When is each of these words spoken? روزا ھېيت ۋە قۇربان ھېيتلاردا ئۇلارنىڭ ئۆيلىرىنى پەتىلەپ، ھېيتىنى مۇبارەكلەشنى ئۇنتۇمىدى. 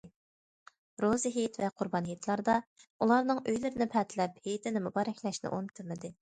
روزا 1.03 1.31
ھېيت 1.35 1.59
ۋە 1.63 1.69
قۇربان 1.81 2.07
ھېيتلاردا 2.11 2.55
ئۇلارنىڭ 2.87 3.43
ئۆيلىرىنى 3.43 3.89
پەتىلەپ، 3.97 4.41
ھېيتىنى 4.49 4.83
مۇبارەكلەشنى 4.89 5.53
ئۇنتۇمىدى. 5.55 6.13